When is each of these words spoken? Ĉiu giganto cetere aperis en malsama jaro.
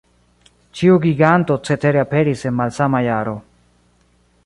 Ĉiu 0.79 0.95
giganto 1.03 1.59
cetere 1.69 2.03
aperis 2.07 2.43
en 2.51 2.59
malsama 2.63 3.07
jaro. 3.11 3.37